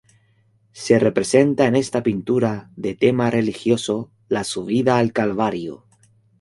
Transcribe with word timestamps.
Se 0.71 0.97
representa 0.97 1.67
en 1.67 1.75
esta 1.75 2.01
pintura 2.01 2.71
de 2.75 2.95
tema 2.95 3.29
religioso 3.29 4.09
la 4.29 4.43
"Subida 4.43 4.97
al 4.97 5.13
Calvario". 5.13 5.85